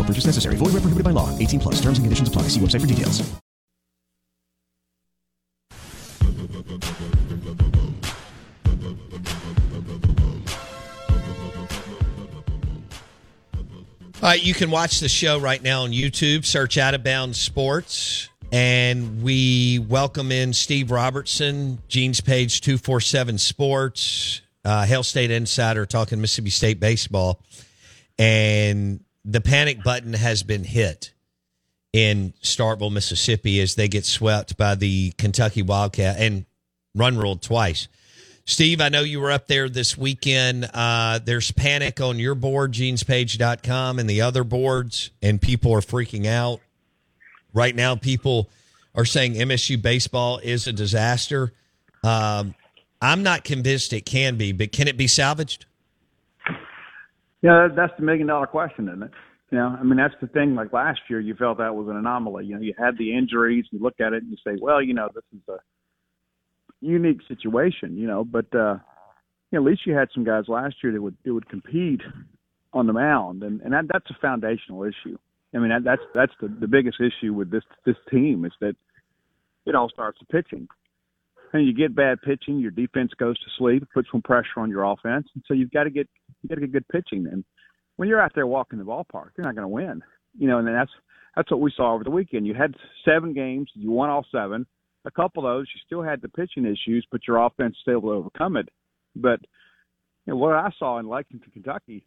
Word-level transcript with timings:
No 0.00 0.06
purchase 0.06 0.24
necessary. 0.24 0.56
Void 0.56 0.72
where 0.72 0.80
prohibited 0.80 1.04
by 1.04 1.10
law. 1.10 1.36
18 1.38 1.60
plus. 1.60 1.74
Terms 1.74 1.98
and 1.98 2.06
conditions 2.06 2.28
apply. 2.30 2.44
See 2.44 2.60
website 2.60 2.80
for 2.80 2.86
details. 2.86 3.20
All 14.22 14.28
right, 14.28 14.42
you 14.42 14.54
can 14.54 14.70
watch 14.70 15.00
the 15.00 15.08
show 15.08 15.38
right 15.38 15.62
now 15.62 15.82
on 15.82 15.90
YouTube. 15.90 16.46
Search 16.46 16.78
Out 16.78 16.94
of 16.94 17.04
Bounds 17.04 17.38
Sports. 17.38 18.30
And 18.52 19.22
we 19.22 19.80
welcome 19.80 20.32
in 20.32 20.54
Steve 20.54 20.90
Robertson, 20.90 21.78
Gene's 21.88 22.22
Page 22.22 22.62
247 22.62 23.36
Sports, 23.36 24.40
uh, 24.64 24.86
Hail 24.86 25.02
State 25.02 25.30
Insider 25.30 25.84
talking 25.84 26.22
Mississippi 26.22 26.50
State 26.50 26.80
baseball. 26.80 27.42
And 28.18 29.00
the 29.24 29.40
panic 29.40 29.82
button 29.82 30.14
has 30.14 30.42
been 30.42 30.64
hit 30.64 31.12
in 31.92 32.32
Starkville, 32.42 32.92
Mississippi 32.92 33.60
as 33.60 33.74
they 33.74 33.88
get 33.88 34.04
swept 34.04 34.56
by 34.56 34.74
the 34.74 35.12
Kentucky 35.18 35.62
Wildcat 35.62 36.16
and 36.18 36.46
run 36.94 37.18
ruled 37.18 37.42
twice. 37.42 37.88
Steve, 38.44 38.80
I 38.80 38.88
know 38.88 39.02
you 39.02 39.20
were 39.20 39.30
up 39.30 39.46
there 39.46 39.68
this 39.68 39.96
weekend. 39.96 40.68
Uh, 40.72 41.20
there's 41.24 41.52
panic 41.52 42.00
on 42.00 42.18
your 42.18 42.34
board, 42.34 42.72
genespage.com, 42.72 43.98
and 43.98 44.10
the 44.10 44.22
other 44.22 44.44
boards, 44.44 45.10
and 45.22 45.40
people 45.40 45.72
are 45.72 45.80
freaking 45.80 46.26
out. 46.26 46.60
Right 47.52 47.74
now, 47.74 47.96
people 47.96 48.48
are 48.94 49.04
saying 49.04 49.34
MSU 49.34 49.80
baseball 49.80 50.38
is 50.38 50.66
a 50.66 50.72
disaster. 50.72 51.52
Um, 52.02 52.54
I'm 53.00 53.22
not 53.22 53.44
convinced 53.44 53.92
it 53.92 54.04
can 54.04 54.36
be, 54.36 54.52
but 54.52 54.72
can 54.72 54.88
it 54.88 54.96
be 54.96 55.06
salvaged? 55.06 55.66
Yeah, 57.42 57.68
that's 57.74 57.92
the 57.98 58.04
million 58.04 58.26
dollar 58.26 58.46
question, 58.46 58.88
isn't 58.88 59.02
it? 59.02 59.10
You 59.50 59.58
know, 59.58 59.76
I 59.78 59.82
mean, 59.82 59.96
that's 59.96 60.14
the 60.20 60.28
thing. 60.28 60.54
Like 60.54 60.72
last 60.72 61.00
year, 61.08 61.20
you 61.20 61.34
felt 61.34 61.58
that 61.58 61.74
was 61.74 61.88
an 61.88 61.96
anomaly. 61.96 62.46
You 62.46 62.54
know, 62.54 62.60
you 62.60 62.74
had 62.78 62.96
the 62.98 63.16
injuries. 63.16 63.64
You 63.70 63.80
look 63.80 64.00
at 64.00 64.12
it 64.12 64.22
and 64.22 64.30
you 64.30 64.36
say, 64.44 64.56
well, 64.60 64.80
you 64.80 64.94
know, 64.94 65.08
this 65.14 65.24
is 65.34 65.40
a 65.48 65.58
unique 66.80 67.20
situation. 67.26 67.96
You 67.96 68.06
know, 68.06 68.24
but 68.24 68.46
uh, 68.54 68.76
you 69.50 69.58
know, 69.58 69.66
at 69.66 69.70
least 69.70 69.86
you 69.86 69.94
had 69.94 70.08
some 70.14 70.24
guys 70.24 70.44
last 70.48 70.76
year 70.82 70.92
that 70.92 71.02
would 71.02 71.16
that 71.24 71.34
would 71.34 71.48
compete 71.48 72.00
on 72.72 72.86
the 72.86 72.92
mound, 72.92 73.42
and 73.42 73.60
and 73.62 73.72
that, 73.72 73.86
that's 73.92 74.08
a 74.10 74.20
foundational 74.20 74.84
issue. 74.84 75.16
I 75.54 75.58
mean, 75.58 75.70
that, 75.70 75.82
that's 75.84 76.02
that's 76.14 76.32
the 76.40 76.48
the 76.60 76.68
biggest 76.68 76.98
issue 77.00 77.32
with 77.32 77.50
this 77.50 77.64
this 77.84 77.96
team 78.10 78.44
is 78.44 78.52
that 78.60 78.76
it 79.66 79.74
all 79.74 79.88
starts 79.88 80.18
with 80.20 80.28
pitching. 80.28 80.68
And 81.52 81.66
you 81.66 81.74
get 81.74 81.96
bad 81.96 82.22
pitching, 82.22 82.58
your 82.60 82.70
defense 82.70 83.10
goes 83.18 83.36
to 83.38 83.46
sleep, 83.58 83.82
puts 83.92 84.08
some 84.12 84.22
pressure 84.22 84.58
on 84.58 84.70
your 84.70 84.84
offense, 84.84 85.26
and 85.34 85.42
so 85.48 85.54
you've 85.54 85.72
got 85.72 85.84
to 85.84 85.90
get 85.90 86.08
you 86.42 86.48
got 86.48 86.54
to 86.56 86.60
get 86.60 86.72
good 86.72 86.88
pitching. 86.88 87.26
And 87.30 87.44
when 87.96 88.08
you're 88.08 88.20
out 88.20 88.32
there 88.34 88.46
walking 88.46 88.78
the 88.78 88.84
ballpark, 88.84 89.30
you're 89.36 89.46
not 89.46 89.56
going 89.56 89.64
to 89.64 89.68
win. 89.68 90.02
You 90.38 90.48
know, 90.48 90.58
and 90.58 90.66
then 90.66 90.74
that's 90.74 90.92
that's 91.34 91.50
what 91.50 91.60
we 91.60 91.72
saw 91.76 91.94
over 91.94 92.04
the 92.04 92.10
weekend. 92.10 92.46
You 92.46 92.54
had 92.54 92.74
seven 93.04 93.32
games, 93.32 93.70
you 93.74 93.90
won 93.90 94.10
all 94.10 94.24
seven. 94.32 94.66
A 95.04 95.10
couple 95.10 95.46
of 95.46 95.54
those, 95.54 95.66
you 95.74 95.80
still 95.86 96.02
had 96.02 96.20
the 96.20 96.28
pitching 96.28 96.66
issues, 96.66 97.06
but 97.10 97.22
your 97.26 97.44
offense 97.44 97.76
was 97.86 97.92
able 97.92 98.10
to 98.10 98.16
overcome 98.16 98.56
it. 98.56 98.68
But 99.16 99.40
you 100.26 100.32
know, 100.32 100.36
what 100.36 100.54
I 100.54 100.70
saw 100.78 100.98
in 100.98 101.08
Lexington, 101.08 101.50
Kentucky, 101.52 102.04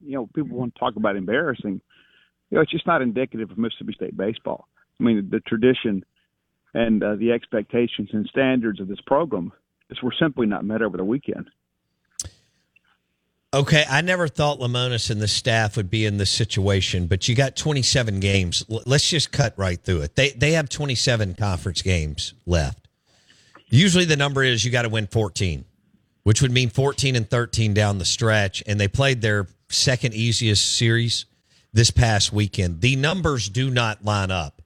you 0.00 0.14
know, 0.14 0.28
people 0.34 0.56
want 0.56 0.74
to 0.74 0.78
talk 0.80 0.96
about 0.96 1.16
embarrassing. 1.16 1.80
You 2.50 2.56
know, 2.56 2.62
it's 2.62 2.72
just 2.72 2.86
not 2.86 3.02
indicative 3.02 3.50
of 3.50 3.58
Mississippi 3.58 3.92
State 3.94 4.16
baseball. 4.16 4.68
I 5.00 5.04
mean, 5.04 5.28
the 5.30 5.40
tradition 5.40 6.04
and 6.74 7.02
uh, 7.02 7.14
the 7.14 7.32
expectations 7.32 8.10
and 8.12 8.26
standards 8.26 8.80
of 8.80 8.88
this 8.88 9.00
program 9.06 9.52
just 9.88 10.02
were 10.02 10.14
simply 10.18 10.46
not 10.46 10.64
met 10.64 10.82
over 10.82 10.96
the 10.96 11.04
weekend. 11.04 11.48
Okay, 13.54 13.84
I 13.88 14.00
never 14.00 14.26
thought 14.26 14.58
Lemonis 14.58 15.10
and 15.10 15.20
the 15.20 15.28
staff 15.28 15.76
would 15.76 15.88
be 15.88 16.04
in 16.04 16.16
this 16.16 16.30
situation, 16.30 17.06
but 17.06 17.28
you 17.28 17.36
got 17.36 17.54
27 17.54 18.18
games. 18.18 18.64
Let's 18.68 19.08
just 19.08 19.30
cut 19.30 19.54
right 19.56 19.80
through 19.80 20.00
it. 20.02 20.16
They 20.16 20.30
they 20.30 20.52
have 20.52 20.68
27 20.68 21.34
conference 21.34 21.80
games 21.80 22.34
left. 22.46 22.88
Usually 23.68 24.04
the 24.04 24.16
number 24.16 24.42
is 24.42 24.64
you 24.64 24.72
got 24.72 24.82
to 24.82 24.88
win 24.88 25.06
14, 25.06 25.64
which 26.24 26.42
would 26.42 26.50
mean 26.50 26.68
14 26.68 27.14
and 27.14 27.30
13 27.30 27.74
down 27.74 27.98
the 27.98 28.04
stretch 28.04 28.60
and 28.66 28.80
they 28.80 28.88
played 28.88 29.22
their 29.22 29.46
second 29.68 30.14
easiest 30.14 30.76
series 30.76 31.26
this 31.72 31.92
past 31.92 32.32
weekend. 32.32 32.80
The 32.80 32.96
numbers 32.96 33.48
do 33.48 33.70
not 33.70 34.04
line 34.04 34.32
up 34.32 34.62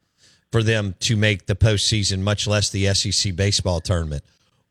for 0.51 0.63
them 0.63 0.95
to 1.01 1.17
make 1.17 1.47
the 1.47 1.55
postseason, 1.55 2.21
much 2.21 2.47
less 2.47 2.71
the 2.71 2.93
SEC 2.95 3.35
baseball 3.37 3.81
tournament. 3.81 4.23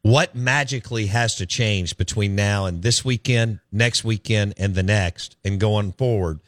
What 0.02 0.36
magically 0.36 1.08
has 1.08 1.36
to 1.36 1.46
change 1.46 1.98
between 1.98 2.36
now 2.36 2.66
and 2.66 2.82
this 2.82 3.04
weekend, 3.04 3.60
next 3.72 4.04
weekend, 4.04 4.54
and 4.58 4.74
the 4.74 4.84
next, 4.84 5.36
and 5.44 5.60
going 5.60 5.92
forward 5.94 6.40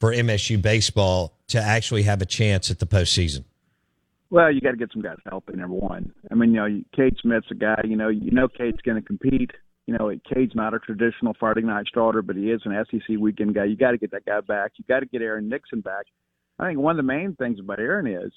for 0.00 0.12
MSU 0.12 0.60
baseball 0.60 1.36
to 1.48 1.60
actually 1.60 2.04
have 2.04 2.22
a 2.22 2.26
chance 2.26 2.70
at 2.70 2.78
the 2.78 2.86
postseason? 2.86 3.44
Well, 4.30 4.50
you 4.50 4.62
got 4.62 4.70
to 4.70 4.78
get 4.78 4.90
some 4.92 5.02
guys 5.02 5.18
helping. 5.28 5.58
Number 5.58 5.76
one, 5.76 6.10
I 6.30 6.34
mean, 6.34 6.54
you 6.54 6.56
know, 6.56 6.82
Cade 6.96 7.16
Smith's 7.20 7.48
a 7.50 7.54
guy. 7.54 7.82
You 7.84 7.96
know, 7.96 8.08
you 8.08 8.30
know, 8.30 8.48
Cade's 8.48 8.80
going 8.80 9.00
to 9.00 9.06
compete. 9.06 9.50
You 9.86 9.94
know, 9.98 10.10
Cade's 10.32 10.54
not 10.54 10.72
a 10.72 10.78
traditional 10.78 11.34
Friday 11.38 11.60
night 11.60 11.86
starter, 11.88 12.22
but 12.22 12.36
he 12.36 12.50
is 12.50 12.62
an 12.64 12.82
SEC 12.90 13.18
weekend 13.18 13.54
guy. 13.54 13.64
You 13.64 13.76
got 13.76 13.90
to 13.90 13.98
get 13.98 14.12
that 14.12 14.24
guy 14.24 14.40
back. 14.40 14.72
You 14.76 14.84
got 14.88 15.00
to 15.00 15.06
get 15.06 15.20
Aaron 15.20 15.50
Nixon 15.50 15.82
back. 15.82 16.06
I 16.58 16.68
think 16.68 16.78
one 16.78 16.92
of 16.92 16.96
the 16.96 17.12
main 17.12 17.34
things 17.34 17.60
about 17.60 17.78
Aaron 17.78 18.06
is, 18.06 18.32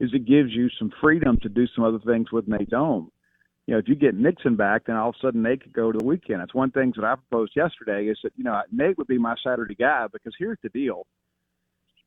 is 0.00 0.10
it 0.12 0.26
gives 0.26 0.52
you 0.52 0.68
some 0.78 0.92
freedom 1.00 1.38
to 1.42 1.48
do 1.48 1.66
some 1.74 1.84
other 1.84 1.98
things 1.98 2.30
with 2.32 2.48
Nate 2.48 2.70
Dohm. 2.70 3.10
You 3.66 3.74
know, 3.74 3.78
if 3.78 3.88
you 3.88 3.96
get 3.96 4.14
Nixon 4.14 4.56
back, 4.56 4.86
then 4.86 4.96
all 4.96 5.10
of 5.10 5.16
a 5.20 5.26
sudden 5.26 5.42
Nate 5.42 5.62
could 5.62 5.74
go 5.74 5.92
to 5.92 5.98
the 5.98 6.04
weekend. 6.04 6.40
That's 6.40 6.54
one 6.54 6.70
thing 6.70 6.92
that 6.96 7.04
I 7.04 7.16
proposed 7.16 7.52
yesterday 7.54 8.06
is 8.06 8.18
that, 8.22 8.32
you 8.36 8.44
know, 8.44 8.60
Nate 8.72 8.96
would 8.96 9.08
be 9.08 9.18
my 9.18 9.34
Saturday 9.44 9.74
guy 9.74 10.06
because 10.10 10.32
here's 10.38 10.58
the 10.62 10.70
deal. 10.70 11.06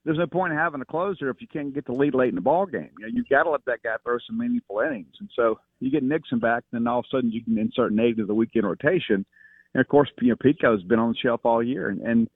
There's 0.04 0.18
no 0.18 0.26
point 0.26 0.54
in 0.54 0.58
having 0.58 0.82
a 0.82 0.86
closer 0.86 1.30
if 1.30 1.40
you 1.40 1.48
can't 1.48 1.76
get 1.76 1.86
the 1.86 1.92
lead 1.92 2.16
late 2.16 2.30
in 2.30 2.36
the 2.36 2.42
ball 2.42 2.66
game. 2.66 2.90
You 2.98 3.06
know, 3.06 3.12
you've 3.14 3.30
got 3.30 3.44
to 3.44 3.52
let 3.52 3.64
that 3.66 3.84
guy 3.84 3.96
throw 4.04 4.18
some 4.26 4.40
meaningful 4.40 4.80
innings. 4.80 5.14
And 5.20 5.30
so 5.36 5.60
you 5.80 5.92
get 5.92 6.02
Nixon 6.02 6.40
back, 6.40 6.64
then 6.72 6.88
all 6.88 7.00
of 7.00 7.06
a 7.06 7.16
sudden 7.16 7.32
you 7.32 7.44
can 7.44 7.60
insert 7.60 7.94
Nate 7.94 8.14
into 8.14 8.26
the 8.26 8.34
weekend 8.34 8.66
rotation. 8.66 9.24
And 9.76 9.82
of 9.82 9.88
course, 9.88 10.10
you 10.20 10.30
know, 10.30 10.36
Pico's 10.36 10.84
been 10.84 10.98
on 10.98 11.10
the 11.10 11.18
shelf 11.22 11.42
all 11.44 11.62
year. 11.62 11.90
And, 11.90 12.02
and 12.02 12.30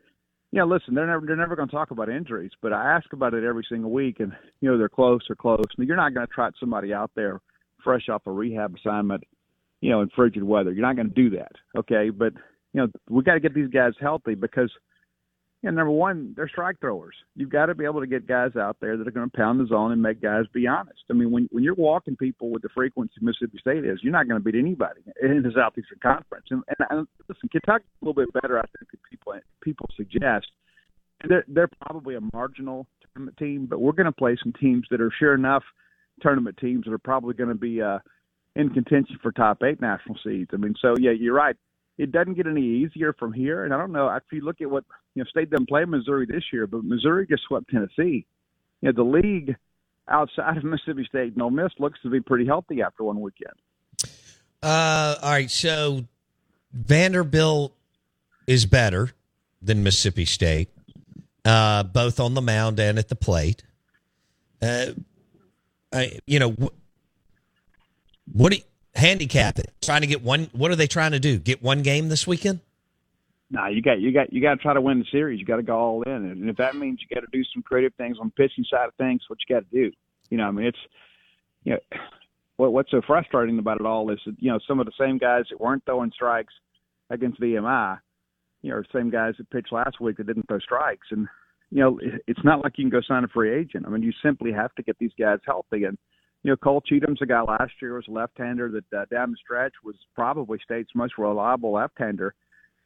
you 0.52 0.60
know, 0.60 0.68
listen, 0.68 0.94
they're 0.94 1.08
never 1.08 1.26
they're 1.26 1.36
never 1.36 1.56
going 1.56 1.68
to 1.68 1.76
talk 1.76 1.92
about 1.92 2.10
injuries, 2.10 2.52
but 2.62 2.72
I 2.72 2.96
ask 2.96 3.12
about 3.12 3.34
it 3.34 3.44
every 3.44 3.66
single 3.68 3.92
week, 3.92 4.20
and 4.20 4.32
you 4.62 4.72
know 4.72 4.78
they're 4.78 4.88
close 4.88 5.22
or 5.30 5.36
close. 5.36 5.66
I 5.78 5.84
you're 5.84 5.98
not 5.98 6.14
going 6.14 6.26
to 6.26 6.34
trot 6.34 6.54
somebody 6.60 6.94
out 6.94 7.12
there 7.16 7.42
fresh 7.84 8.10
off 8.10 8.24
a 8.26 8.32
rehab 8.32 8.76
assignment, 8.76 9.24
you 9.82 9.90
know, 9.90 10.02
in 10.02 10.10
frigid 10.16 10.44
weather. 10.44 10.72
You're 10.72 10.86
not 10.86 10.96
going 10.96 11.10
to 11.10 11.14
do 11.14 11.30
that, 11.38 11.52
okay? 11.78 12.10
But 12.10 12.34
you 12.74 12.82
know, 12.82 12.88
we 13.10 13.22
got 13.24 13.36
to 13.36 13.40
get 13.40 13.54
these 13.54 13.70
guys 13.70 13.94
healthy 14.00 14.36
because 14.36 14.72
Yeah, 15.66 15.72
number 15.72 15.92
one, 15.92 16.34
they're 16.36 16.48
strike 16.48 16.80
throwers. 16.80 17.16
You've 17.36 17.50
got 17.50 17.68
to 17.68 17.76
be 17.76 17.86
able 17.86 18.00
to 18.02 18.06
get 18.06 18.28
guys 18.28 18.56
out 18.56 18.78
there 18.82 18.98
that 18.98 19.08
are 19.08 19.12
going 19.12 19.30
to 19.30 19.36
pound 19.36 19.60
the 19.60 19.66
zone 19.66 19.92
and 19.92 20.02
make 20.02 20.22
guys 20.22 20.46
be 20.54 20.68
honest. 20.68 21.02
I 21.10 21.14
mean, 21.14 21.32
when 21.32 21.48
when 21.52 21.64
you're 21.64 21.74
walking 21.74 22.16
people 22.16 22.52
with 22.52 22.62
the 22.62 22.70
frequency 22.70 23.14
Mississippi 23.20 23.58
State 23.60 23.84
is, 23.84 24.00
you're 24.04 24.12
not 24.12 24.28
going 24.28 24.40
to 24.40 24.44
beat 24.44 24.60
anybody 24.60 25.02
in 25.24 25.42
the 25.42 25.52
Southeastern 25.56 25.98
Conference. 26.04 26.46
And, 26.52 26.62
and, 26.68 26.88
and 26.92 27.08
listen, 27.28 27.50
Kentucky's 27.50 27.88
a 28.00 28.06
little 28.06 28.14
bit 28.14 28.32
better, 28.40 28.60
I 28.60 28.66
think, 28.78 28.92
people 29.66 29.90
suggest. 29.98 30.48
They're, 31.28 31.44
they're 31.48 31.70
probably 31.82 32.16
a 32.16 32.22
marginal 32.34 32.88
tournament 33.14 33.38
team, 33.38 33.66
but 33.66 33.82
we're 33.82 33.92
going 33.92 34.06
to 34.06 34.12
play 34.14 34.38
some 34.42 34.54
teams 34.54 34.86
that 34.92 35.02
are 35.02 35.12
sure 35.20 35.34
enough 35.34 35.64
tournament 36.22 36.58
teams 36.62 36.86
that 36.86 36.94
are 36.94 36.98
probably 36.98 37.34
going 37.34 37.50
to 37.50 37.56
be 37.56 37.82
uh, 37.82 38.00
in 38.56 38.70
contention 38.70 39.18
for 39.22 39.34
top 39.34 39.64
eight 39.64 39.82
national 39.82 40.18
seeds. 40.24 40.52
I 40.54 40.58
mean, 40.58 40.76
so 40.82 40.96
yeah, 40.98 41.12
you're 41.12 41.34
right 41.34 41.58
it 41.98 42.12
doesn't 42.12 42.34
get 42.34 42.48
any 42.48 42.62
easier 42.62 43.14
from 43.14 43.34
here. 43.34 43.64
And 43.64 43.74
I 43.74 43.78
don't 43.78 43.92
know 43.92 44.10
if 44.10 44.24
you 44.32 44.42
look 44.42 44.62
at 44.62 44.70
what 44.70 44.84
you 45.14 45.24
know, 45.24 45.30
State 45.30 45.50
doesn't 45.50 45.70
play 45.70 45.86
Missouri 45.86 46.26
this 46.26 46.44
year, 46.52 46.68
but 46.68 46.84
Missouri 46.84 47.26
just 47.28 47.44
swept 47.48 47.70
Tennessee. 47.70 48.26
You 48.82 48.92
know, 48.92 48.92
the 48.92 49.04
league 49.04 49.56
outside 50.08 50.58
of 50.58 50.64
Mississippi 50.64 51.06
State 51.08 51.34
and 51.34 51.42
Ole 51.42 51.52
Miss 51.52 51.72
looks 51.80 52.00
to 52.04 52.10
be 52.10 52.20
pretty 52.20 52.46
healthy 52.46 52.82
after 52.82 53.04
one 53.04 53.22
weekend. 53.22 53.54
Uh, 54.62 55.16
all 55.22 55.32
right, 55.32 55.52
so 55.52 56.06
Vanderbilt 56.74 57.74
is 58.48 58.66
better 58.66 59.12
than 59.62 59.84
Mississippi 59.84 60.26
State, 60.26 60.70
uh, 61.44 61.84
both 61.84 62.20
on 62.20 62.34
the 62.34 62.42
mound 62.42 62.80
and 62.80 63.00
at 63.00 63.10
the 63.10 63.16
plate. 63.16 63.64
Uh, 64.62 64.88
I, 65.92 66.20
you 66.26 66.40
know, 66.40 66.56
what 68.32 68.52
do 68.52 68.58
you, 68.58 68.64
handicap 68.96 69.60
it. 69.60 69.72
Trying 69.82 70.02
to 70.02 70.08
get 70.08 70.24
one. 70.24 70.50
What 70.54 70.72
are 70.72 70.76
they 70.76 70.88
trying 70.88 71.12
to 71.12 71.20
do? 71.20 71.38
Get 71.38 71.62
one 71.62 71.82
game 71.82 72.10
this 72.10 72.26
weekend? 72.26 72.60
nah, 73.50 73.68
you 73.68 73.82
got 73.82 74.00
you 74.00 74.12
got 74.12 74.32
you 74.32 74.42
got 74.42 74.56
to 74.56 74.62
try 74.62 74.74
to 74.74 74.82
win 74.82 75.00
the 75.00 75.06
series. 75.12 75.40
You 75.40 75.46
got 75.46 75.58
to 75.58 75.64
go 75.64 75.78
all 75.78 76.04
in, 76.04 76.12
and 76.12 76.50
if 76.50 76.58
that 76.58 76.76
means 76.76 77.00
you 77.02 77.14
got 77.14 77.22
to 77.22 77.32
do 77.32 77.44
some 77.54 77.64
creative 77.64 77.94
things 77.96 78.18
on 78.20 78.28
the 78.28 78.44
pitching 78.44 78.66
side 78.70 78.88
of 78.88 78.94
things, 78.96 79.24
what 79.28 79.40
you 79.48 79.56
got 79.56 79.70
to 79.70 79.76
do. 79.76 79.92
You 80.30 80.38
know, 80.38 80.48
I 80.48 80.52
mean, 80.52 80.66
it's 80.66 80.78
you 81.64 81.74
know 81.74 82.00
what 82.58 82.74
what's 82.74 82.92
so 82.92 83.02
frustrating 83.06 83.60
about 83.60 83.80
it 83.80 83.86
all 83.86 84.10
is 84.12 84.20
that 84.26 84.36
you 84.40 84.52
know 84.52 84.60
some 84.68 84.80
of 84.80 84.86
the 84.86 84.92
same 85.00 85.18
guys 85.18 85.46
that 85.50 85.60
weren't 85.60 85.84
throwing 85.86 86.12
strikes 86.12 86.54
against 87.10 87.40
VMI, 87.40 88.00
you 88.66 88.72
know, 88.72 88.82
same 88.94 89.10
guys 89.10 89.36
that 89.38 89.50
pitched 89.50 89.72
last 89.72 90.02
week 90.02 90.18
that 90.18 90.28
didn't 90.28 90.48
throw 90.48 90.60
strikes, 90.60 91.08
and 91.12 91.28
you 91.72 91.80
know, 91.80 92.00
it's 92.28 92.44
not 92.44 92.64
like 92.64 92.78
you 92.78 92.84
can 92.84 92.92
go 92.92 93.02
sign 93.02 93.24
a 93.24 93.28
free 93.28 93.54
agent. 93.54 93.86
I 93.86 93.90
mean, 93.90 94.04
you 94.04 94.14
simply 94.24 94.52
have 94.52 94.74
to 94.76 94.84
get 94.84 94.98
these 95.00 95.12
guys 95.18 95.40
healthy 95.46 95.84
and 95.84 95.98
you 96.46 96.52
know, 96.52 96.58
Cole 96.58 96.82
Cheatham's 96.82 97.24
a 97.24 97.26
guy 97.26 97.42
last 97.42 97.72
year 97.82 97.96
was 97.96 98.06
a 98.08 98.12
left-hander 98.12 98.70
that 98.70 98.96
uh, 98.96 99.06
down 99.10 99.32
the 99.32 99.38
stretch 99.44 99.74
was 99.84 99.96
probably 100.14 100.60
state's 100.64 100.92
most 100.94 101.18
reliable 101.18 101.72
left-hander. 101.72 102.36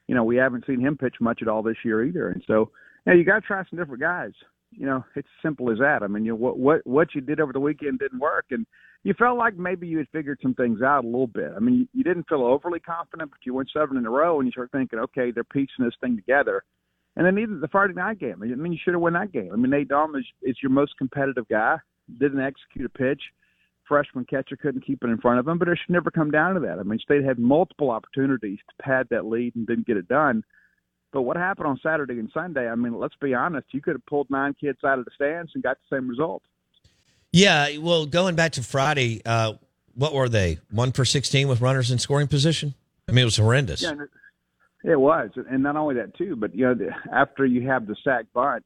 You 0.08 0.16
know, 0.16 0.24
we 0.24 0.38
haven't 0.38 0.66
seen 0.66 0.80
him 0.80 0.96
pitch 0.96 1.16
much 1.20 1.42
at 1.42 1.50
all 1.50 1.62
this 1.62 1.76
year 1.84 2.06
either, 2.06 2.30
and 2.30 2.42
so 2.48 2.72
you 3.06 3.12
know, 3.12 3.20
you 3.20 3.26
got 3.26 3.42
to 3.42 3.46
try 3.46 3.62
some 3.70 3.78
different 3.78 4.00
guys. 4.00 4.32
You 4.72 4.86
know, 4.86 5.04
it's 5.16 5.28
simple 5.42 5.72
as 5.72 5.80
that. 5.80 6.04
I 6.04 6.08
mean, 6.08 6.26
you 6.26 6.32
know, 6.32 6.38
what 6.38 6.58
what 6.60 6.86
what 6.86 7.16
you 7.16 7.22
did 7.22 7.40
over 7.40 7.54
the 7.54 7.60
weekend 7.60 8.00
didn't 8.00 8.20
work, 8.20 8.46
and 8.52 8.66
you 9.04 9.14
felt 9.14 9.38
like 9.38 9.58
maybe 9.58 9.88
you 9.88 9.98
had 9.98 10.08
figured 10.12 10.40
some 10.42 10.54
things 10.54 10.82
out 10.82 11.04
a 11.04 11.08
little 11.08 11.28
bit. 11.28 11.52
I 11.56 11.60
mean, 11.60 11.76
you, 11.76 11.88
you 11.94 12.04
didn't 12.04 12.28
feel 12.30 12.44
overly 12.44 12.80
confident, 12.80 13.32
but 13.32 13.40
you 13.46 13.54
went 13.54 13.70
seven 13.74 13.98
in 13.98 14.06
a 14.06 14.10
row, 14.10 14.40
and 14.40 14.48
you 14.48 14.52
start 14.52 14.72
thinking, 14.72 15.00
okay, 15.00 15.32
they're 15.32 15.44
piecing 15.44 15.86
this 15.86 15.96
thing 16.02 16.16
together. 16.16 16.64
And 17.16 17.26
then 17.26 17.38
either 17.38 17.58
the 17.60 17.68
Friday 17.68 17.94
night 17.94 18.20
game. 18.20 18.42
I 18.42 18.46
mean, 18.46 18.72
you 18.72 18.80
should 18.82 18.94
have 18.94 19.02
won 19.02 19.14
that 19.14 19.32
game. 19.32 19.50
I 19.52 19.56
mean, 19.56 19.72
Nate 19.72 19.90
Dohm 19.90 20.16
is, 20.16 20.26
is 20.44 20.58
your 20.62 20.72
most 20.72 20.98
competitive 20.98 21.48
guy. 21.50 21.78
Didn't 22.20 22.40
execute 22.40 22.86
a 22.86 22.90
pitch 22.90 23.22
freshman 23.90 24.24
catcher 24.24 24.56
couldn't 24.56 24.86
keep 24.86 25.04
it 25.04 25.10
in 25.10 25.18
front 25.18 25.40
of 25.40 25.48
him, 25.48 25.58
but 25.58 25.68
it 25.68 25.78
should 25.84 25.92
never 25.92 26.12
come 26.12 26.32
down 26.32 26.54
to 26.54 26.60
that. 26.62 26.80
I 26.80 26.84
mean, 26.84 27.00
State 27.00 27.26
had 27.26 27.40
multiple 27.40 27.90
opportunities 27.90 28.60
to 28.60 28.84
pad 28.84 29.08
that 29.10 29.26
lead 29.26 29.56
and 29.56 29.68
didn't 29.68 29.88
get 29.88 29.98
it 29.98 30.08
done. 30.08 30.44
But 31.12 31.24
what 31.24 31.38
happened 31.38 31.68
on 31.68 31.80
Saturday 31.82 32.20
and 32.20 32.30
Sunday? 32.34 32.70
I 32.70 32.76
mean, 32.76 32.98
let's 32.98 33.16
be 33.20 33.34
honest. 33.34 33.68
You 33.72 33.82
could 33.82 33.94
have 33.94 34.06
pulled 34.06 34.30
nine 34.30 34.56
kids 34.60 34.80
out 34.84 35.00
of 35.00 35.06
the 35.06 35.12
stands 35.16 35.52
and 35.54 35.64
got 35.64 35.78
the 35.90 35.96
same 35.96 36.08
result. 36.08 36.44
Yeah. 37.32 37.78
Well, 37.78 38.06
going 38.06 38.36
back 38.36 38.54
to 38.54 38.64
Friday, 38.64 39.22
uh, 39.26 39.54
what 39.96 40.14
were 40.14 40.30
they? 40.30 40.60
One 40.72 40.92
for 40.92 41.06
16 41.06 41.48
with 41.48 41.62
runners 41.62 41.92
in 41.92 41.98
scoring 42.00 42.28
position? 42.28 42.76
I 43.08 43.12
mean, 43.12 43.24
it 43.24 43.26
was 43.26 43.38
horrendous. 43.38 43.82
Yeah, 43.82 43.94
it 44.84 45.00
was. 45.00 45.32
And 45.50 45.64
not 45.64 45.76
only 45.76 45.96
that, 45.96 46.16
too, 46.16 46.36
but, 46.36 46.54
you 46.56 46.66
know, 46.66 46.90
after 47.12 47.46
you 47.46 47.68
have 47.68 47.88
the 47.88 47.96
sack 48.04 48.26
bunt 48.34 48.64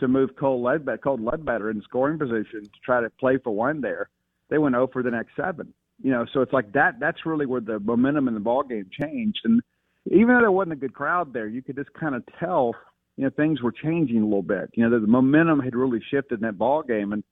to 0.00 0.08
move 0.08 0.36
Cole 0.36 0.62
Ledbetter, 0.62 0.98
Cole 0.98 1.18
Ledbetter 1.18 1.70
in 1.70 1.82
scoring 1.82 2.18
position 2.18 2.64
to 2.64 2.80
try 2.84 3.00
to 3.00 3.10
play 3.10 3.36
for 3.36 3.54
one 3.54 3.82
there, 3.82 4.08
they 4.48 4.58
went 4.58 4.74
0 4.74 4.88
for 4.92 5.02
the 5.02 5.10
next 5.10 5.36
seven. 5.36 5.74
You 6.02 6.12
know, 6.12 6.26
so 6.32 6.40
it's 6.40 6.52
like 6.52 6.72
that. 6.72 7.00
That's 7.00 7.26
really 7.26 7.46
where 7.46 7.60
the 7.60 7.80
momentum 7.80 8.28
in 8.28 8.34
the 8.34 8.40
ball 8.40 8.62
game 8.62 8.88
changed. 8.90 9.40
And 9.44 9.60
even 10.10 10.28
though 10.28 10.40
there 10.40 10.52
wasn't 10.52 10.72
a 10.72 10.76
good 10.76 10.94
crowd 10.94 11.32
there, 11.32 11.46
you 11.46 11.62
could 11.62 11.76
just 11.76 11.92
kind 11.92 12.14
of 12.14 12.22
tell, 12.38 12.74
you 13.16 13.24
know, 13.24 13.30
things 13.30 13.62
were 13.62 13.72
changing 13.72 14.18
a 14.18 14.24
little 14.24 14.42
bit. 14.42 14.70
You 14.74 14.88
know, 14.88 15.00
the, 15.00 15.06
momentum 15.06 15.60
had 15.60 15.74
really 15.74 16.00
shifted 16.10 16.40
in 16.40 16.46
that 16.46 16.58
ball 16.58 16.82
game. 16.82 17.12
And 17.12 17.22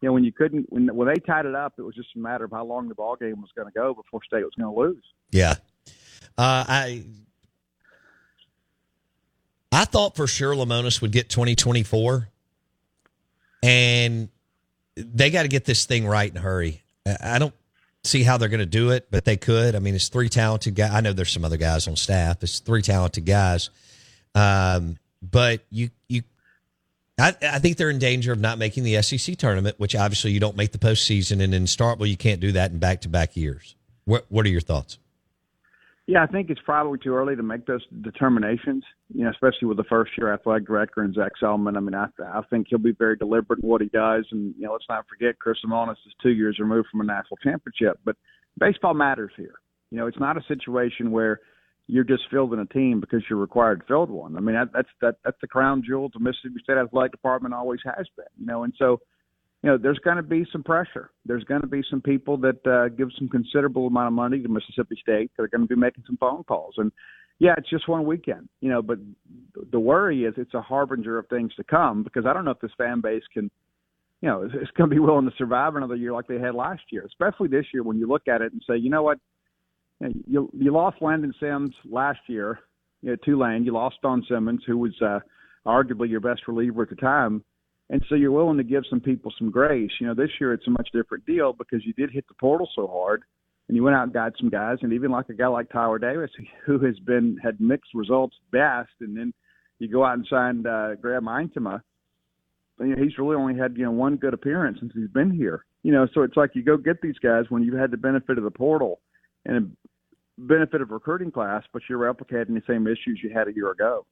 you 0.00 0.08
know, 0.08 0.12
when 0.12 0.24
you 0.24 0.32
couldn't, 0.32 0.72
when 0.72 0.94
when 0.94 1.08
they 1.08 1.20
tied 1.20 1.46
it 1.46 1.54
up, 1.54 1.74
it 1.78 1.82
was 1.82 1.94
just 1.94 2.08
a 2.16 2.18
matter 2.18 2.44
of 2.44 2.50
how 2.50 2.64
long 2.64 2.88
the 2.88 2.94
ball 2.94 3.16
game 3.16 3.40
was 3.40 3.50
going 3.54 3.68
to 3.68 3.72
go 3.72 3.94
before 3.94 4.20
State 4.24 4.44
was 4.44 4.52
going 4.58 4.72
to 4.72 4.80
lose. 4.80 5.04
Yeah, 5.30 5.54
uh, 6.36 6.64
I 6.68 7.04
I 9.72 9.84
thought 9.84 10.16
for 10.16 10.26
sure 10.26 10.54
Lemonis 10.54 11.00
would 11.00 11.12
get 11.12 11.28
2024, 11.30 12.28
and 13.62 14.28
they 14.96 15.30
got 15.30 15.42
to 15.42 15.48
get 15.48 15.64
this 15.64 15.86
thing 15.86 16.06
right 16.06 16.30
in 16.30 16.36
a 16.36 16.40
hurry. 16.40 16.82
I 17.22 17.38
don't 17.38 17.54
see 18.06 18.22
how 18.22 18.36
they're 18.36 18.48
going 18.48 18.60
to 18.60 18.66
do 18.66 18.90
it, 18.90 19.08
but 19.10 19.24
they 19.24 19.36
could. 19.36 19.74
I 19.74 19.78
mean, 19.78 19.94
it's 19.94 20.08
three 20.08 20.28
talented 20.28 20.74
guys. 20.74 20.92
I 20.92 21.00
know 21.00 21.12
there's 21.12 21.32
some 21.32 21.44
other 21.44 21.56
guys 21.56 21.88
on 21.88 21.96
staff. 21.96 22.42
It's 22.42 22.60
three 22.60 22.82
talented 22.82 23.26
guys, 23.26 23.70
um, 24.34 24.98
but 25.22 25.60
you 25.70 25.90
you. 26.08 26.22
I, 27.18 27.34
I 27.42 27.58
think 27.60 27.78
they're 27.78 27.88
in 27.88 27.98
danger 27.98 28.32
of 28.32 28.40
not 28.40 28.58
making 28.58 28.84
the 28.84 29.00
SEC 29.00 29.38
tournament, 29.38 29.80
which 29.80 29.96
obviously 29.96 30.32
you 30.32 30.40
don't 30.40 30.56
make 30.56 30.72
the 30.72 30.78
postseason, 30.78 31.42
and 31.42 31.54
in 31.54 31.64
Starkville 31.64 32.08
you 32.08 32.16
can't 32.16 32.40
do 32.40 32.52
that 32.52 32.70
in 32.72 32.78
back 32.78 33.02
to 33.02 33.08
back 33.08 33.36
years. 33.36 33.74
What 34.04 34.26
What 34.28 34.46
are 34.46 34.50
your 34.50 34.60
thoughts? 34.60 34.98
Yeah, 36.06 36.22
I 36.22 36.26
think 36.26 36.50
it's 36.50 36.60
probably 36.64 36.98
too 36.98 37.14
early 37.14 37.34
to 37.34 37.42
make 37.42 37.66
those 37.66 37.84
determinations. 38.02 38.84
You 39.12 39.24
know, 39.24 39.30
especially 39.30 39.66
with 39.66 39.76
the 39.76 39.84
first 39.84 40.12
year 40.16 40.32
athletic 40.32 40.66
director 40.66 41.02
and 41.02 41.12
Zac 41.12 41.32
Selmon. 41.42 41.76
I 41.76 41.80
mean, 41.80 41.94
I, 41.94 42.06
I 42.22 42.42
think 42.48 42.68
he'll 42.70 42.78
be 42.78 42.92
very 42.92 43.16
deliberate 43.16 43.60
in 43.60 43.68
what 43.68 43.80
he 43.80 43.88
does. 43.88 44.24
And 44.30 44.54
you 44.56 44.66
know, 44.66 44.72
let's 44.72 44.84
not 44.88 45.04
forget 45.08 45.38
Chris 45.40 45.58
Lemonis 45.66 45.92
is 46.06 46.14
two 46.22 46.30
years 46.30 46.58
removed 46.60 46.88
from 46.92 47.00
a 47.00 47.04
national 47.04 47.38
championship. 47.38 47.98
But 48.04 48.16
baseball 48.58 48.94
matters 48.94 49.32
here. 49.36 49.54
You 49.90 49.98
know, 49.98 50.06
it's 50.06 50.20
not 50.20 50.36
a 50.36 50.44
situation 50.46 51.10
where 51.10 51.40
you're 51.88 52.04
just 52.04 52.24
fielding 52.30 52.60
a 52.60 52.66
team 52.66 53.00
because 53.00 53.22
you're 53.28 53.38
required 53.38 53.80
to 53.80 53.86
field 53.86 54.10
one. 54.10 54.36
I 54.36 54.40
mean, 54.40 54.54
that, 54.54 54.68
that's 54.72 54.88
that 55.00 55.16
that's 55.24 55.38
the 55.40 55.48
crown 55.48 55.82
jewel 55.84 56.08
the 56.12 56.20
Mississippi 56.20 56.60
State 56.62 56.76
Athletic 56.76 57.12
Department 57.12 57.52
always 57.52 57.80
has 57.84 58.06
been. 58.16 58.26
You 58.38 58.46
know, 58.46 58.62
and 58.62 58.72
so 58.78 59.00
you 59.66 59.72
know, 59.72 59.78
there's 59.78 59.98
going 59.98 60.16
to 60.16 60.22
be 60.22 60.46
some 60.52 60.62
pressure. 60.62 61.10
There's 61.24 61.42
going 61.42 61.62
to 61.62 61.66
be 61.66 61.82
some 61.90 62.00
people 62.00 62.36
that 62.36 62.64
uh, 62.64 62.88
give 62.96 63.08
some 63.18 63.28
considerable 63.28 63.88
amount 63.88 64.06
of 64.06 64.12
money 64.12 64.40
to 64.40 64.48
Mississippi 64.48 64.96
State 65.02 65.32
that 65.36 65.42
are 65.42 65.48
going 65.48 65.62
to 65.62 65.66
be 65.66 65.74
making 65.74 66.04
some 66.06 66.16
phone 66.18 66.44
calls. 66.44 66.74
And 66.76 66.92
yeah, 67.40 67.54
it's 67.58 67.68
just 67.68 67.88
one 67.88 68.06
weekend, 68.06 68.48
you 68.60 68.70
know. 68.70 68.80
But 68.80 69.00
the 69.72 69.80
worry 69.80 70.22
is 70.22 70.34
it's 70.36 70.54
a 70.54 70.60
harbinger 70.60 71.18
of 71.18 71.26
things 71.26 71.52
to 71.56 71.64
come 71.64 72.04
because 72.04 72.26
I 72.26 72.32
don't 72.32 72.44
know 72.44 72.52
if 72.52 72.60
this 72.60 72.70
fan 72.78 73.00
base 73.00 73.24
can, 73.34 73.50
you 74.20 74.28
know, 74.28 74.44
it's 74.44 74.70
going 74.76 74.88
to 74.88 74.94
be 74.94 75.00
willing 75.00 75.28
to 75.28 75.36
survive 75.36 75.74
another 75.74 75.96
year 75.96 76.12
like 76.12 76.28
they 76.28 76.38
had 76.38 76.54
last 76.54 76.82
year, 76.92 77.04
especially 77.04 77.48
this 77.48 77.66
year 77.74 77.82
when 77.82 77.98
you 77.98 78.06
look 78.06 78.28
at 78.28 78.42
it 78.42 78.52
and 78.52 78.62
say, 78.70 78.76
you 78.76 78.88
know 78.88 79.02
what, 79.02 79.18
you 80.28 80.48
you 80.56 80.72
lost 80.72 80.98
Landon 81.02 81.34
Sims 81.40 81.74
last 81.84 82.20
year, 82.28 82.60
you 83.02 83.10
know, 83.10 83.16
Tulane. 83.24 83.64
You 83.64 83.72
lost 83.72 83.96
Don 84.00 84.24
Simmons, 84.30 84.62
who 84.64 84.78
was 84.78 84.94
uh, 85.02 85.18
arguably 85.66 86.08
your 86.08 86.20
best 86.20 86.42
reliever 86.46 86.82
at 86.82 86.90
the 86.90 86.94
time 86.94 87.42
and 87.90 88.04
so 88.08 88.14
you're 88.14 88.32
willing 88.32 88.56
to 88.56 88.64
give 88.64 88.84
some 88.88 89.00
people 89.00 89.32
some 89.38 89.50
grace. 89.50 89.90
You 90.00 90.08
know, 90.08 90.14
this 90.14 90.30
year 90.40 90.52
it's 90.52 90.66
a 90.66 90.70
much 90.70 90.88
different 90.92 91.24
deal 91.26 91.52
because 91.52 91.84
you 91.84 91.92
did 91.92 92.10
hit 92.10 92.26
the 92.28 92.34
portal 92.34 92.68
so 92.74 92.86
hard, 92.86 93.22
and 93.68 93.76
you 93.76 93.82
went 93.82 93.96
out 93.96 94.04
and 94.04 94.12
got 94.12 94.32
some 94.38 94.48
guys, 94.48 94.78
and 94.82 94.92
even 94.92 95.10
like 95.10 95.28
a 95.28 95.34
guy 95.34 95.46
like 95.46 95.70
Tyler 95.70 95.98
Davis, 95.98 96.30
who 96.66 96.78
has 96.80 96.98
been 97.00 97.38
had 97.42 97.60
mixed 97.60 97.94
results 97.94 98.36
best, 98.50 98.90
and 99.00 99.16
then 99.16 99.32
you 99.78 99.88
go 99.88 100.04
out 100.04 100.14
and 100.14 100.26
signed 100.28 100.66
uh, 100.66 100.94
Graham 100.96 101.24
Eintema. 101.24 101.80
You 102.80 102.94
know, 102.94 103.02
he's 103.02 103.16
really 103.18 103.36
only 103.36 103.56
had 103.56 103.76
you 103.76 103.84
know 103.84 103.92
one 103.92 104.16
good 104.16 104.34
appearance 104.34 104.78
since 104.80 104.92
he's 104.94 105.08
been 105.08 105.30
here. 105.30 105.64
You 105.82 105.92
know, 105.92 106.08
so 106.12 106.22
it's 106.22 106.36
like 106.36 106.50
you 106.54 106.62
go 106.62 106.76
get 106.76 107.00
these 107.00 107.18
guys 107.22 107.44
when 107.48 107.62
you've 107.62 107.78
had 107.78 107.92
the 107.92 107.96
benefit 107.96 108.38
of 108.38 108.44
the 108.44 108.50
portal 108.50 109.00
and 109.44 109.76
benefit 110.36 110.82
of 110.82 110.90
recruiting 110.90 111.30
class, 111.30 111.62
but 111.72 111.82
you're 111.88 111.98
replicating 111.98 112.54
the 112.54 112.62
same 112.66 112.86
issues 112.86 113.20
you 113.22 113.30
had 113.30 113.48
a 113.48 113.54
year 113.54 113.70
ago. 113.70 114.04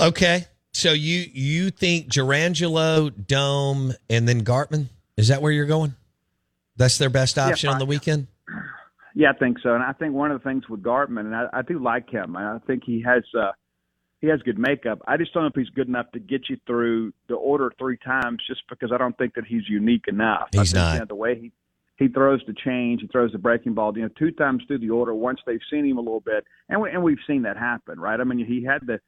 Okay, 0.00 0.46
so 0.78 0.92
you 0.92 1.26
you 1.32 1.70
think 1.70 2.06
Jurrangelo, 2.06 3.12
Dohm, 3.26 3.92
and 4.08 4.28
then 4.28 4.44
Gartman? 4.44 4.86
Is 5.16 5.26
that 5.28 5.42
where 5.42 5.50
you're 5.50 5.66
going? 5.66 5.94
That's 6.76 6.98
their 6.98 7.10
best 7.10 7.36
option 7.36 7.68
yeah, 7.68 7.72
on 7.72 7.78
the 7.80 7.84
weekend. 7.84 8.28
Yeah, 9.12 9.30
I 9.30 9.32
think 9.36 9.58
so. 9.60 9.74
And 9.74 9.82
I 9.82 9.92
think 9.92 10.14
one 10.14 10.30
of 10.30 10.40
the 10.40 10.48
things 10.48 10.68
with 10.68 10.80
Gartman, 10.84 11.22
and 11.22 11.34
I, 11.34 11.46
I 11.52 11.62
do 11.62 11.82
like 11.82 12.08
him. 12.08 12.36
I 12.36 12.60
think 12.68 12.84
he 12.86 13.02
has 13.02 13.24
uh, 13.36 13.50
he 14.20 14.28
has 14.28 14.40
good 14.42 14.58
makeup. 14.58 15.00
I 15.08 15.16
just 15.16 15.34
don't 15.34 15.42
know 15.42 15.48
if 15.48 15.56
he's 15.56 15.68
good 15.70 15.88
enough 15.88 16.12
to 16.12 16.20
get 16.20 16.48
you 16.48 16.56
through 16.64 17.12
the 17.28 17.34
order 17.34 17.72
three 17.76 17.98
times, 17.98 18.38
just 18.46 18.62
because 18.68 18.92
I 18.92 18.98
don't 18.98 19.18
think 19.18 19.34
that 19.34 19.46
he's 19.46 19.68
unique 19.68 20.04
enough. 20.06 20.48
He's 20.52 20.60
I 20.60 20.62
think, 20.62 20.74
not. 20.74 20.92
You 20.92 20.98
know, 21.00 21.06
the 21.06 21.14
way 21.16 21.40
he 21.40 21.52
he 21.96 22.06
throws 22.06 22.40
the 22.46 22.54
change, 22.54 23.00
he 23.00 23.08
throws 23.08 23.32
the 23.32 23.38
breaking 23.38 23.74
ball. 23.74 23.92
You 23.96 24.02
know, 24.02 24.10
two 24.16 24.30
times 24.30 24.62
through 24.68 24.78
the 24.78 24.90
order. 24.90 25.12
Once 25.12 25.40
they've 25.44 25.58
seen 25.68 25.84
him 25.84 25.98
a 25.98 26.00
little 26.00 26.20
bit, 26.20 26.44
and 26.68 26.80
we, 26.80 26.90
and 26.90 27.02
we've 27.02 27.18
seen 27.26 27.42
that 27.42 27.56
happen, 27.56 27.98
right? 27.98 28.20
I 28.20 28.22
mean, 28.22 28.46
he 28.46 28.62
had 28.62 28.86
the 28.86 29.00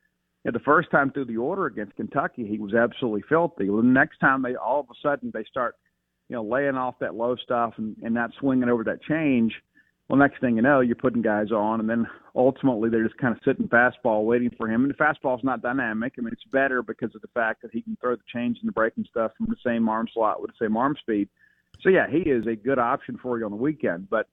the 0.44 0.60
first 0.60 0.90
time 0.90 1.10
through 1.10 1.26
the 1.26 1.36
order 1.36 1.66
against 1.66 1.96
Kentucky, 1.96 2.46
he 2.46 2.58
was 2.58 2.74
absolutely 2.74 3.22
filthy. 3.28 3.66
The 3.66 3.82
next 3.82 4.18
time 4.18 4.42
they 4.42 4.54
all 4.54 4.80
of 4.80 4.86
a 4.90 4.94
sudden 5.02 5.30
they 5.34 5.44
start, 5.44 5.76
you 6.28 6.36
know, 6.36 6.42
laying 6.42 6.76
off 6.76 6.98
that 7.00 7.14
low 7.14 7.36
stuff 7.36 7.74
and, 7.76 7.96
and 8.02 8.14
not 8.14 8.30
swinging 8.38 8.68
over 8.68 8.84
that 8.84 9.02
change. 9.02 9.52
Well, 10.08 10.18
next 10.18 10.40
thing 10.40 10.56
you 10.56 10.62
know, 10.62 10.80
you're 10.80 10.96
putting 10.96 11.22
guys 11.22 11.52
on, 11.52 11.78
and 11.78 11.88
then 11.88 12.04
ultimately 12.34 12.90
they're 12.90 13.04
just 13.06 13.18
kind 13.18 13.32
of 13.32 13.40
sitting 13.44 13.68
fastball 13.68 14.24
waiting 14.24 14.50
for 14.56 14.68
him. 14.68 14.82
And 14.82 14.90
the 14.90 14.94
fastball's 14.94 15.44
not 15.44 15.62
dynamic. 15.62 16.14
I 16.18 16.22
mean, 16.22 16.32
it's 16.32 16.42
better 16.50 16.82
because 16.82 17.14
of 17.14 17.20
the 17.20 17.28
fact 17.28 17.62
that 17.62 17.70
he 17.72 17.82
can 17.82 17.96
throw 18.00 18.16
the 18.16 18.22
change 18.32 18.58
and 18.60 18.66
the 18.66 18.72
breaking 18.72 19.06
stuff 19.08 19.30
from 19.36 19.46
the 19.46 19.56
same 19.64 19.88
arm 19.88 20.08
slot 20.12 20.42
with 20.42 20.50
the 20.50 20.64
same 20.64 20.76
arm 20.76 20.96
speed. 20.98 21.28
So 21.80 21.90
yeah, 21.90 22.06
he 22.10 22.28
is 22.28 22.46
a 22.46 22.56
good 22.56 22.78
option 22.78 23.18
for 23.22 23.38
you 23.38 23.44
on 23.44 23.52
the 23.52 23.56
weekend, 23.56 24.10
but 24.10 24.26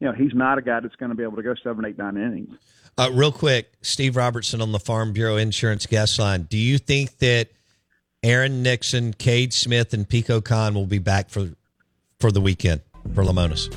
you 0.00 0.06
know 0.06 0.12
he's 0.12 0.34
not 0.34 0.58
a 0.58 0.62
guy 0.62 0.80
that's 0.80 0.96
going 0.96 1.10
to 1.10 1.16
be 1.16 1.22
able 1.22 1.36
to 1.36 1.42
go 1.42 1.54
seven, 1.62 1.84
eight, 1.84 1.98
nine 1.98 2.16
innings. 2.16 2.56
Uh, 2.96 3.10
real 3.12 3.32
quick, 3.32 3.72
Steve 3.82 4.16
Robertson 4.16 4.60
on 4.60 4.70
the 4.72 4.78
Farm 4.78 5.12
Bureau 5.12 5.36
Insurance 5.36 5.86
guest 5.86 6.18
line. 6.18 6.42
Do 6.42 6.56
you 6.56 6.78
think 6.78 7.18
that 7.18 7.48
Aaron 8.22 8.62
Nixon, 8.62 9.12
Cade 9.12 9.52
Smith, 9.52 9.92
and 9.92 10.08
Pico 10.08 10.40
Kohn 10.40 10.74
will 10.74 10.86
be 10.86 10.98
back 10.98 11.30
for 11.30 11.50
for 12.20 12.30
the 12.30 12.40
weekend 12.40 12.82
for 13.14 13.24
Lemonis? 13.24 13.74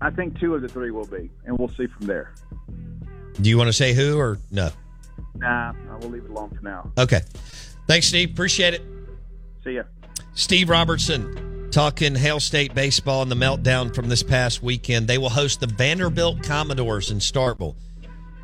I 0.00 0.10
think 0.10 0.38
two 0.38 0.54
of 0.54 0.62
the 0.62 0.68
three 0.68 0.90
will 0.90 1.06
be, 1.06 1.30
and 1.46 1.58
we'll 1.58 1.68
see 1.68 1.86
from 1.86 2.06
there. 2.06 2.34
Do 3.40 3.48
you 3.48 3.56
want 3.56 3.68
to 3.68 3.72
say 3.72 3.94
who 3.94 4.18
or 4.18 4.38
no? 4.50 4.70
Nah, 5.34 5.72
I 5.90 5.96
will 5.96 6.10
leave 6.10 6.24
it 6.24 6.30
alone 6.30 6.50
for 6.50 6.62
now. 6.62 6.92
Okay. 6.98 7.20
Thanks, 7.86 8.06
Steve. 8.06 8.30
Appreciate 8.30 8.74
it. 8.74 8.82
See 9.64 9.72
ya. 9.72 9.82
Steve 10.34 10.68
Robertson 10.68 11.53
talking 11.74 12.14
Hail 12.14 12.38
State 12.38 12.72
baseball 12.72 13.22
and 13.22 13.30
the 13.30 13.34
meltdown 13.34 13.92
from 13.92 14.08
this 14.08 14.22
past 14.22 14.62
weekend. 14.62 15.08
They 15.08 15.18
will 15.18 15.28
host 15.28 15.58
the 15.58 15.66
Vanderbilt 15.66 16.40
Commodores 16.44 17.10
in 17.10 17.18
Starkville 17.18 17.74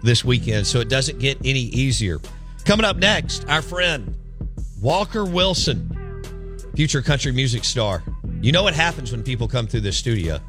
this 0.03 0.25
weekend, 0.25 0.67
so 0.67 0.81
it 0.81 0.89
doesn't 0.89 1.21
get 1.21 1.39
any 1.45 1.61
easier. 1.61 2.19
Coming 2.65 2.85
up 2.85 2.97
next, 2.97 3.49
our 3.49 3.63
friend 3.63 4.17
Walker 4.83 5.25
Wilson, 5.25 6.59
future 6.75 7.03
country 7.03 7.31
music 7.31 7.63
star. 7.63 8.03
You 8.41 8.51
know 8.51 8.65
what 8.65 8.75
happens 8.75 9.13
when 9.13 9.23
people 9.23 9.47
come 9.47 9.69
through 9.69 9.83
this 9.83 9.97
studio? 9.97 10.41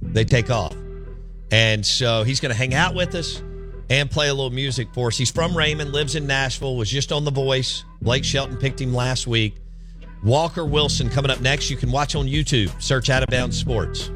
They 0.00 0.24
take 0.24 0.48
off. 0.48 0.74
And 1.50 1.84
so 1.84 2.22
he's 2.22 2.40
going 2.40 2.52
to 2.52 2.58
hang 2.58 2.72
out 2.72 2.94
with 2.94 3.14
us 3.16 3.42
and 3.90 4.10
play 4.10 4.28
a 4.28 4.34
little 4.34 4.48
music 4.48 4.88
for 4.94 5.08
us. 5.08 5.18
He's 5.18 5.30
from 5.30 5.54
Raymond, 5.54 5.92
lives 5.92 6.14
in 6.14 6.26
Nashville, 6.26 6.76
was 6.76 6.88
just 6.88 7.12
on 7.12 7.26
The 7.26 7.30
Voice. 7.30 7.84
Blake 8.00 8.24
Shelton 8.24 8.56
picked 8.56 8.80
him 8.80 8.94
last 8.94 9.26
week. 9.26 9.56
Walker 10.22 10.64
Wilson 10.64 11.08
coming 11.08 11.30
up 11.30 11.40
next. 11.40 11.70
You 11.70 11.76
can 11.76 11.90
watch 11.90 12.14
on 12.14 12.26
YouTube. 12.26 12.80
Search 12.80 13.10
Out 13.10 13.22
of 13.22 13.28
Bounds 13.30 13.58
Sports. 13.58 14.10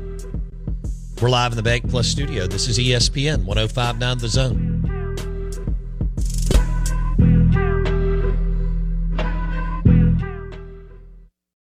We're 1.21 1.31
live 1.31 1.57
in 1.57 1.63
the 1.63 1.69
BankPlus 1.69 2.05
studio. 2.05 2.47
This 2.47 2.69
is 2.69 2.79
ESPN 2.79 3.45
1059 3.45 4.19
The 4.19 4.29
Zone. 4.29 4.75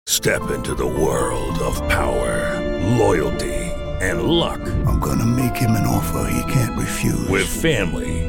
Step 0.06 0.52
into 0.52 0.76
the 0.76 0.86
world 0.86 1.60
of 1.60 1.76
power, 1.90 2.60
loyalty, 2.98 3.54
and 4.02 4.24
luck. 4.24 4.62
I'm 4.86 5.00
going 5.00 5.20
to 5.20 5.26
make 5.26 5.56
him 5.56 5.72
an 5.72 5.86
offer 5.86 6.32
he 6.32 6.54
can't 6.54 6.78
refuse. 6.78 7.28
With 7.28 7.48
family, 7.48 8.29